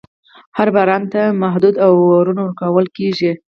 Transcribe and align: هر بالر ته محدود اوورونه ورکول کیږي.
هر 0.57 0.67
بالر 0.75 1.01
ته 1.13 1.21
محدود 1.41 1.75
اوورونه 1.85 2.41
ورکول 2.45 2.87
کیږي. 2.97 3.31